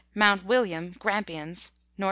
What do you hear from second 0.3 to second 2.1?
William (Grampians), N.W.